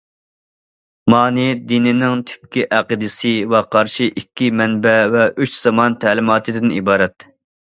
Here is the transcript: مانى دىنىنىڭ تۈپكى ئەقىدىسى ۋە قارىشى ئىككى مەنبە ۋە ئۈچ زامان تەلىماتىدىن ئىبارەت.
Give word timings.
مانى 1.13 1.43
دىنىنىڭ 1.71 2.23
تۈپكى 2.31 2.63
ئەقىدىسى 2.77 3.35
ۋە 3.53 3.61
قارىشى 3.77 4.09
ئىككى 4.23 4.49
مەنبە 4.63 4.95
ۋە 5.17 5.29
ئۈچ 5.45 5.61
زامان 5.61 6.01
تەلىماتىدىن 6.07 6.75
ئىبارەت. 6.81 7.29